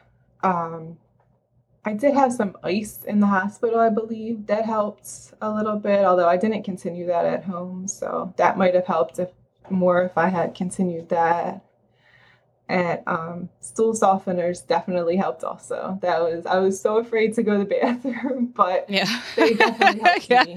Um, 0.42 0.98
I 1.84 1.94
did 1.94 2.12
have 2.14 2.34
some 2.34 2.54
ice 2.62 3.04
in 3.04 3.20
the 3.20 3.26
hospital, 3.26 3.80
I 3.80 3.88
believe. 3.88 4.46
That 4.46 4.66
helped 4.66 5.32
a 5.40 5.50
little 5.50 5.76
bit, 5.76 6.04
although 6.04 6.28
I 6.28 6.36
didn't 6.36 6.64
continue 6.64 7.06
that 7.06 7.24
at 7.24 7.44
home. 7.44 7.88
So 7.88 8.34
that 8.36 8.58
might 8.58 8.74
have 8.74 8.86
helped 8.86 9.18
if 9.18 9.30
more 9.70 10.02
if 10.02 10.16
I 10.16 10.28
had 10.28 10.54
continued 10.54 11.08
that. 11.10 11.64
And 12.68 13.00
um, 13.06 13.48
stool 13.60 13.94
softeners 13.94 14.66
definitely 14.66 15.16
helped 15.16 15.42
also. 15.42 15.98
That 16.02 16.20
was 16.20 16.44
I 16.44 16.58
was 16.58 16.78
so 16.78 16.98
afraid 16.98 17.34
to 17.34 17.42
go 17.42 17.52
to 17.52 17.64
the 17.64 17.64
bathroom, 17.82 18.52
but 18.54 18.88
yeah, 18.90 19.22
they 19.37 19.54
definitely 19.54 20.00
helped 20.02 20.30
yeah. 20.30 20.44
me 20.44 20.54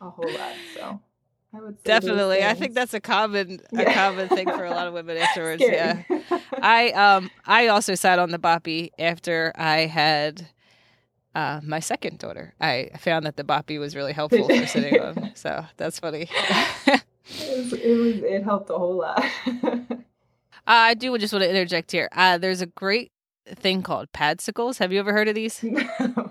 a 0.00 0.10
whole 0.10 0.32
lot. 0.32 0.54
So 0.74 1.00
I 1.54 1.60
would 1.60 1.82
definitely. 1.84 2.42
I 2.42 2.54
think 2.54 2.74
that's 2.74 2.94
a 2.94 3.00
common 3.00 3.60
a 3.76 3.84
common 3.84 4.28
thing 4.28 4.48
for 4.48 4.64
a 4.64 4.70
lot 4.70 4.86
of 4.86 4.94
women 4.94 5.18
afterwards. 5.18 5.62
yeah, 5.64 6.02
I 6.52 6.90
um 6.92 7.30
I 7.46 7.68
also 7.68 7.94
sat 7.94 8.18
on 8.18 8.30
the 8.30 8.38
boppy 8.38 8.90
after 8.98 9.52
I 9.56 9.80
had 9.80 10.48
uh, 11.34 11.60
my 11.62 11.80
second 11.80 12.18
daughter. 12.18 12.54
I 12.60 12.90
found 12.98 13.26
that 13.26 13.36
the 13.36 13.44
boppy 13.44 13.78
was 13.78 13.96
really 13.96 14.12
helpful 14.12 14.48
for 14.48 14.66
sitting 14.66 15.00
on. 15.00 15.32
So 15.34 15.64
that's 15.76 15.98
funny. 15.98 16.28
It, 17.26 17.58
was, 17.58 17.72
it, 17.72 17.96
was, 17.96 18.16
it 18.18 18.44
helped 18.44 18.70
a 18.70 18.78
whole 18.78 18.96
lot. 18.96 19.24
uh, 19.64 19.94
I 20.66 20.94
do 20.94 21.16
just 21.18 21.32
want 21.32 21.42
to 21.42 21.50
interject 21.50 21.92
here. 21.92 22.08
Uh, 22.12 22.38
there's 22.38 22.60
a 22.60 22.66
great 22.66 23.12
thing 23.46 23.82
called 23.82 24.12
padsicles. 24.12 24.78
Have 24.78 24.92
you 24.92 25.00
ever 25.00 25.12
heard 25.12 25.28
of 25.28 25.34
these? 25.34 25.64
No. 26.16 26.30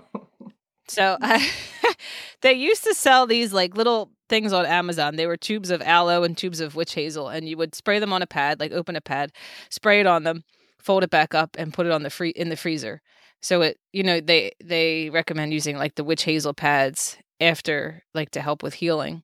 So 0.86 1.16
uh, 1.22 1.40
they 2.42 2.52
used 2.52 2.84
to 2.84 2.94
sell 2.94 3.26
these 3.26 3.54
like 3.54 3.74
little 3.74 4.10
things 4.28 4.52
on 4.52 4.66
Amazon. 4.66 5.16
They 5.16 5.26
were 5.26 5.36
tubes 5.36 5.70
of 5.70 5.80
aloe 5.82 6.24
and 6.24 6.36
tubes 6.36 6.60
of 6.60 6.76
witch 6.76 6.94
hazel, 6.94 7.28
and 7.28 7.48
you 7.48 7.56
would 7.56 7.74
spray 7.74 7.98
them 7.98 8.12
on 8.12 8.22
a 8.22 8.26
pad, 8.26 8.60
like 8.60 8.72
open 8.72 8.94
a 8.94 9.00
pad, 9.00 9.32
spray 9.70 10.00
it 10.00 10.06
on 10.06 10.24
them, 10.24 10.44
fold 10.78 11.02
it 11.02 11.10
back 11.10 11.34
up, 11.34 11.56
and 11.58 11.72
put 11.72 11.86
it 11.86 11.92
on 11.92 12.02
the 12.02 12.10
free 12.10 12.30
in 12.30 12.50
the 12.50 12.56
freezer. 12.56 13.00
So 13.40 13.62
it, 13.62 13.78
you 13.92 14.02
know, 14.02 14.20
they 14.20 14.52
they 14.62 15.10
recommend 15.10 15.52
using 15.52 15.76
like 15.78 15.94
the 15.94 16.04
witch 16.04 16.24
hazel 16.24 16.54
pads 16.54 17.16
after, 17.40 18.04
like 18.14 18.30
to 18.32 18.40
help 18.40 18.62
with 18.62 18.74
healing. 18.74 19.23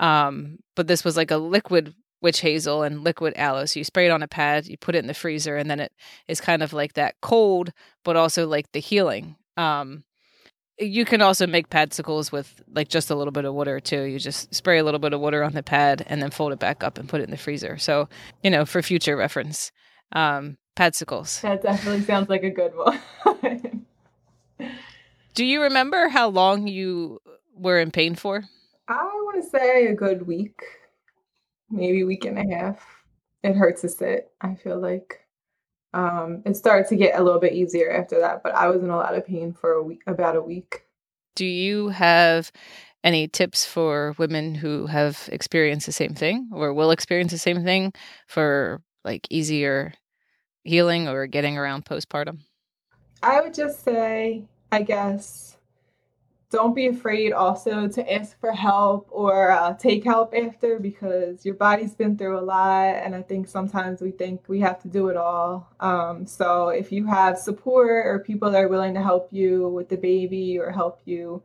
Um, 0.00 0.58
but 0.76 0.86
this 0.86 1.04
was 1.04 1.16
like 1.16 1.30
a 1.30 1.36
liquid 1.36 1.94
witch 2.20 2.40
hazel 2.40 2.82
and 2.82 3.04
liquid 3.04 3.34
aloe. 3.36 3.64
So 3.64 3.80
you 3.80 3.84
spray 3.84 4.06
it 4.06 4.10
on 4.10 4.22
a 4.22 4.28
pad, 4.28 4.66
you 4.66 4.76
put 4.76 4.94
it 4.94 4.98
in 4.98 5.06
the 5.06 5.14
freezer, 5.14 5.56
and 5.56 5.70
then 5.70 5.80
it 5.80 5.92
is 6.26 6.40
kind 6.40 6.62
of 6.62 6.72
like 6.72 6.94
that 6.94 7.14
cold, 7.20 7.72
but 8.04 8.16
also 8.16 8.46
like 8.46 8.70
the 8.72 8.80
healing. 8.80 9.36
Um, 9.56 10.04
you 10.78 11.04
can 11.04 11.20
also 11.20 11.46
make 11.46 11.70
padsicles 11.70 12.30
with 12.30 12.62
like 12.72 12.88
just 12.88 13.10
a 13.10 13.14
little 13.14 13.32
bit 13.32 13.44
of 13.44 13.54
water 13.54 13.80
too. 13.80 14.02
You 14.02 14.18
just 14.18 14.54
spray 14.54 14.78
a 14.78 14.84
little 14.84 15.00
bit 15.00 15.12
of 15.12 15.20
water 15.20 15.42
on 15.42 15.52
the 15.52 15.62
pad 15.62 16.04
and 16.06 16.22
then 16.22 16.30
fold 16.30 16.52
it 16.52 16.58
back 16.58 16.84
up 16.84 16.98
and 16.98 17.08
put 17.08 17.20
it 17.20 17.24
in 17.24 17.30
the 17.30 17.36
freezer. 17.36 17.78
So, 17.78 18.08
you 18.42 18.50
know, 18.50 18.64
for 18.64 18.80
future 18.82 19.16
reference, 19.16 19.72
um, 20.12 20.56
padsicles. 20.76 21.40
That 21.40 21.62
definitely 21.62 22.02
sounds 22.02 22.28
like 22.28 22.44
a 22.44 22.50
good 22.50 22.72
one. 22.74 23.86
Do 25.34 25.44
you 25.44 25.62
remember 25.62 26.08
how 26.08 26.28
long 26.28 26.68
you 26.68 27.20
were 27.54 27.78
in 27.78 27.90
pain 27.90 28.14
for? 28.14 28.44
I 28.88 28.94
say 29.42 29.86
a 29.86 29.94
good 29.94 30.26
week, 30.26 30.60
maybe 31.70 32.04
week 32.04 32.24
and 32.24 32.38
a 32.38 32.56
half. 32.56 32.84
It 33.42 33.54
hurts 33.54 33.82
to 33.82 33.88
sit, 33.88 34.30
I 34.40 34.54
feel 34.54 34.80
like. 34.80 35.20
Um, 35.94 36.42
it 36.44 36.56
started 36.56 36.88
to 36.88 36.96
get 36.96 37.18
a 37.18 37.22
little 37.22 37.40
bit 37.40 37.54
easier 37.54 37.90
after 37.90 38.20
that, 38.20 38.42
but 38.42 38.54
I 38.54 38.68
was 38.68 38.82
in 38.82 38.90
a 38.90 38.96
lot 38.96 39.14
of 39.14 39.26
pain 39.26 39.52
for 39.52 39.72
a 39.72 39.82
week, 39.82 40.02
about 40.06 40.36
a 40.36 40.42
week. 40.42 40.84
Do 41.34 41.46
you 41.46 41.88
have 41.88 42.52
any 43.04 43.28
tips 43.28 43.64
for 43.64 44.14
women 44.18 44.54
who 44.54 44.86
have 44.86 45.28
experienced 45.32 45.86
the 45.86 45.92
same 45.92 46.14
thing 46.14 46.50
or 46.52 46.74
will 46.74 46.90
experience 46.90 47.32
the 47.32 47.38
same 47.38 47.64
thing 47.64 47.92
for 48.26 48.82
like 49.04 49.26
easier 49.30 49.92
healing 50.64 51.08
or 51.08 51.26
getting 51.26 51.56
around 51.56 51.84
postpartum? 51.84 52.40
I 53.22 53.40
would 53.40 53.54
just 53.54 53.84
say, 53.84 54.44
I 54.70 54.82
guess, 54.82 55.57
don't 56.50 56.74
be 56.74 56.86
afraid 56.86 57.32
also 57.32 57.86
to 57.88 58.12
ask 58.12 58.38
for 58.40 58.52
help 58.52 59.06
or 59.10 59.50
uh, 59.50 59.74
take 59.74 60.02
help 60.02 60.32
after 60.34 60.78
because 60.78 61.44
your 61.44 61.54
body's 61.54 61.94
been 61.94 62.16
through 62.16 62.38
a 62.38 62.40
lot 62.40 62.94
and 62.94 63.14
i 63.14 63.20
think 63.20 63.46
sometimes 63.46 64.00
we 64.00 64.10
think 64.10 64.42
we 64.48 64.60
have 64.60 64.80
to 64.80 64.88
do 64.88 65.08
it 65.08 65.16
all. 65.16 65.68
Um, 65.80 66.26
so 66.26 66.68
if 66.68 66.90
you 66.90 67.06
have 67.06 67.38
support 67.38 68.06
or 68.06 68.18
people 68.20 68.50
that 68.50 68.62
are 68.62 68.68
willing 68.68 68.94
to 68.94 69.02
help 69.02 69.28
you 69.30 69.68
with 69.68 69.88
the 69.88 69.96
baby 69.96 70.58
or 70.58 70.70
help 70.70 71.00
you 71.04 71.42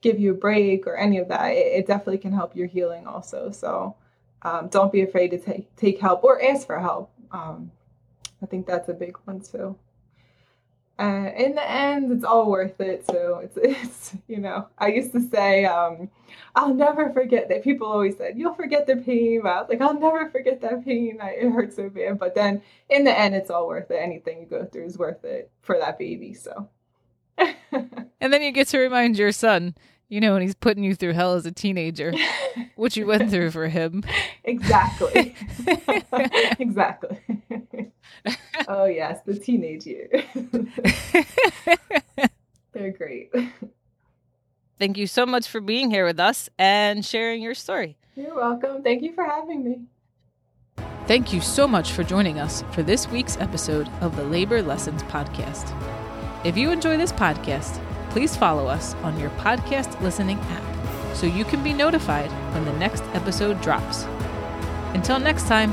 give 0.00 0.18
you 0.18 0.30
a 0.32 0.34
break 0.34 0.86
or 0.86 0.96
any 0.96 1.18
of 1.18 1.28
that 1.28 1.48
it, 1.52 1.66
it 1.78 1.86
definitely 1.86 2.18
can 2.18 2.32
help 2.32 2.56
your 2.56 2.66
healing 2.66 3.06
also. 3.06 3.50
So 3.50 3.96
um, 4.42 4.68
don't 4.68 4.92
be 4.92 5.02
afraid 5.02 5.28
to 5.32 5.38
take, 5.38 5.74
take 5.76 6.00
help 6.00 6.24
or 6.24 6.42
ask 6.42 6.66
for 6.66 6.78
help. 6.78 7.12
Um, 7.30 7.70
i 8.42 8.46
think 8.46 8.66
that's 8.66 8.88
a 8.88 8.94
big 8.94 9.16
one 9.24 9.40
too 9.40 9.76
and 10.98 11.28
in 11.36 11.54
the 11.54 11.70
end, 11.70 12.10
it's 12.10 12.24
all 12.24 12.50
worth 12.50 12.80
it. 12.80 13.04
So 13.06 13.40
it's, 13.42 13.56
it's 13.62 14.14
you 14.26 14.38
know, 14.38 14.68
I 14.78 14.88
used 14.88 15.12
to 15.12 15.20
say, 15.20 15.64
um, 15.64 16.08
I'll 16.54 16.74
never 16.74 17.12
forget 17.12 17.48
that. 17.50 17.62
People 17.62 17.86
always 17.86 18.16
said, 18.16 18.38
you'll 18.38 18.54
forget 18.54 18.86
the 18.86 18.96
pain. 18.96 19.40
But 19.42 19.48
I 19.50 19.60
was 19.60 19.68
like, 19.68 19.80
I'll 19.80 19.98
never 19.98 20.30
forget 20.30 20.60
that 20.62 20.84
pain. 20.84 21.18
I, 21.20 21.30
it 21.32 21.50
hurts 21.50 21.76
so 21.76 21.90
bad. 21.90 22.18
But 22.18 22.34
then 22.34 22.62
in 22.88 23.04
the 23.04 23.18
end, 23.18 23.34
it's 23.34 23.50
all 23.50 23.66
worth 23.66 23.90
it. 23.90 23.96
Anything 23.96 24.40
you 24.40 24.46
go 24.46 24.64
through 24.64 24.86
is 24.86 24.98
worth 24.98 25.24
it 25.24 25.50
for 25.62 25.78
that 25.78 25.98
baby. 25.98 26.32
So. 26.32 26.68
and 27.38 28.32
then 28.32 28.42
you 28.42 28.50
get 28.50 28.68
to 28.68 28.78
remind 28.78 29.18
your 29.18 29.32
son, 29.32 29.74
you 30.08 30.20
know, 30.20 30.34
when 30.34 30.42
he's 30.42 30.54
putting 30.54 30.84
you 30.84 30.94
through 30.94 31.12
hell 31.12 31.34
as 31.34 31.46
a 31.46 31.52
teenager, 31.52 32.12
what 32.76 32.96
you 32.96 33.06
went 33.06 33.30
through 33.30 33.50
for 33.50 33.68
him. 33.68 34.04
Exactly. 34.44 35.34
exactly. 36.58 37.18
oh 38.68 38.84
yes, 38.84 39.20
the 39.26 39.38
teenage 39.38 39.86
years. 39.86 40.24
They're 42.72 42.92
great. 42.92 43.32
Thank 44.78 44.98
you 44.98 45.06
so 45.06 45.24
much 45.24 45.48
for 45.48 45.60
being 45.60 45.90
here 45.90 46.04
with 46.04 46.20
us 46.20 46.50
and 46.58 47.04
sharing 47.04 47.42
your 47.42 47.54
story. 47.54 47.96
You're 48.14 48.34
welcome. 48.34 48.82
Thank 48.82 49.02
you 49.02 49.14
for 49.14 49.24
having 49.24 49.64
me. 49.64 49.80
Thank 51.06 51.32
you 51.32 51.40
so 51.40 51.66
much 51.68 51.92
for 51.92 52.02
joining 52.02 52.40
us 52.40 52.62
for 52.72 52.82
this 52.82 53.08
week's 53.08 53.36
episode 53.38 53.88
of 54.00 54.16
the 54.16 54.24
Labor 54.24 54.60
Lessons 54.60 55.02
Podcast. 55.04 55.72
If 56.44 56.56
you 56.56 56.70
enjoy 56.70 56.96
this 56.96 57.12
podcast, 57.12 57.80
please 58.16 58.34
follow 58.34 58.66
us 58.66 58.94
on 59.02 59.20
your 59.20 59.28
podcast 59.32 60.00
listening 60.00 60.38
app 60.48 61.14
so 61.14 61.26
you 61.26 61.44
can 61.44 61.62
be 61.62 61.74
notified 61.74 62.30
when 62.54 62.64
the 62.64 62.72
next 62.78 63.02
episode 63.12 63.60
drops. 63.60 64.04
Until 64.94 65.18
next 65.18 65.46
time, 65.46 65.70